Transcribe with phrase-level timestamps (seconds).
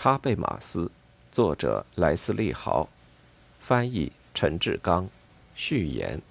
[0.00, 0.88] 哈贝马斯，
[1.32, 2.88] 作者莱斯利·豪，
[3.58, 5.08] 翻译陈志刚，
[5.56, 6.22] 序言。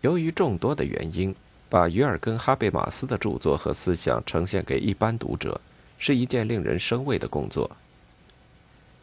[0.00, 1.34] 由于众多的原因，
[1.68, 5.60] 把于尔根·哈贝马斯的著作和思想呈现给一般读者，
[5.98, 7.68] 是一件令人生畏的工作。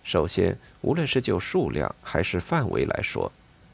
[0.05, 3.29] 首先，无论是就数量还是范围来说，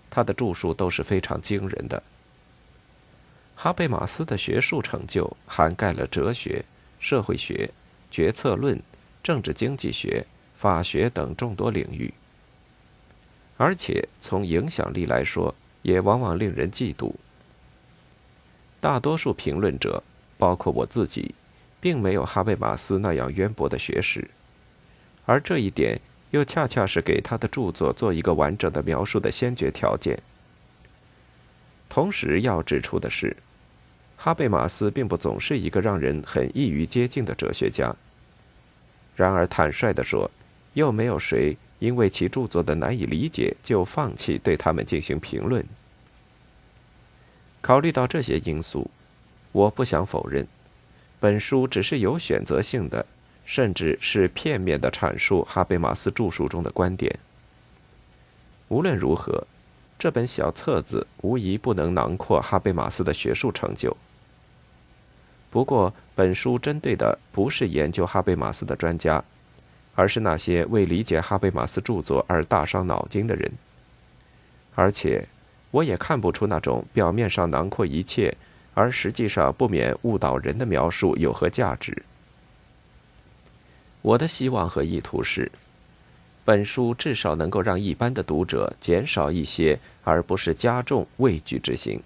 [0.09, 2.01] 他的著述都是非常惊人的。
[3.53, 6.65] 哈贝马斯的学术成就涵盖了哲学、
[6.99, 7.69] 社会学、
[8.09, 8.81] 决策论。
[9.29, 10.25] 政治经济学、
[10.55, 12.11] 法学等众多领域，
[13.57, 15.53] 而且从影响力来说，
[15.83, 17.13] 也往往令人嫉妒。
[18.81, 20.01] 大多数评论者，
[20.39, 21.35] 包括我自己，
[21.79, 24.27] 并没有哈贝马斯那样渊博的学识，
[25.27, 30.19] 而这一点又恰恰是给他的著作做一个完整的描述的先决条件。
[31.87, 33.37] 同时要指出的是，
[34.17, 37.95] 哈贝马斯并不总是一个让人很易于接近的哲学家。
[39.19, 40.31] 然而，坦率地说，
[40.75, 45.65] 又没有谁因为其著作的难以理解就放弃对他们进行评论。
[47.59, 48.89] 考虑到这些因素，
[49.51, 50.47] 我不想否认，
[51.19, 53.05] 本书只是有选择性的，
[53.43, 57.19] 甚至是片面的阐述哈贝马斯著述中的观点。
[58.69, 59.45] 无论如何，
[59.97, 63.97] 这本小册子无疑不能囊括哈贝马斯的学术成就。
[65.51, 69.23] 不过，本书针对的不是研究哈贝马斯的专家，
[69.95, 73.51] 而是那些为理解哈贝马斯著作而大伤脑筋的人。
[74.75, 75.27] 而且，
[75.71, 78.35] 我也看不出那种表面上囊括一切，
[78.75, 82.03] 而实际上不免误导人的描述有何价值。
[84.01, 85.51] 我的希望和意图是，
[86.45, 92.01] 本书至少能够让一般的读者减少一些，而不是加重畏惧之心。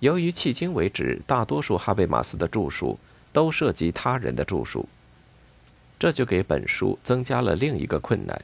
[0.00, 2.98] 由于迄今为止大多数哈贝马斯的著述
[3.32, 4.88] 都涉及他人的著述，
[5.98, 8.42] 这就给本书增加了另一个困难。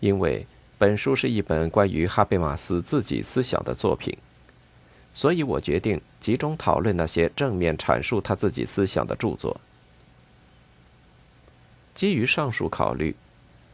[0.00, 0.46] 因为
[0.78, 4.16] 本书是一本关于哈贝马斯自己思想的作品，
[5.12, 9.60] 所以我决定集中讨论那些正面阐述他自己思想的著作。
[11.94, 13.14] 基于上述考虑，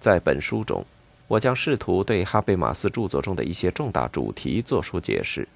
[0.00, 0.84] 在本书中，
[1.28, 5.46] 我将试图对哈贝马斯著作中的一些重大主题作出解释。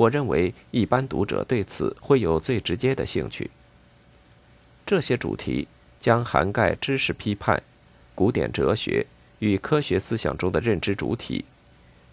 [0.00, 3.50] 我认为一般读者对此会有最直接的兴趣。
[4.86, 5.68] 这些主题
[6.00, 7.62] 将涵盖知识批判、
[8.14, 9.06] 古典哲学
[9.40, 11.44] 与科学思想中的认知主体、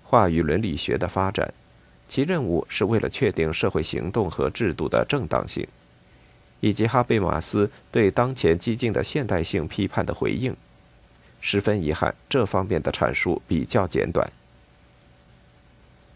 [0.04, 1.54] 话语伦理学的发展，
[2.10, 5.66] 其任务是为了确定社会行动和制度的正当性，
[6.60, 10.54] 以及哈贝马斯对当前激进的现代性批判的回应。
[11.40, 14.30] 十分遗憾，这方面的阐述比较简短。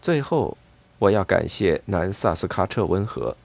[0.02, 0.58] 最后。
[1.02, 3.36] 我要感谢南萨斯喀彻温和，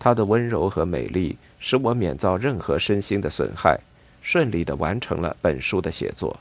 [0.00, 3.78] 她的温柔和美丽使我免遭任何身心的损害，
[4.20, 6.36] 顺利地完成了本书的写作。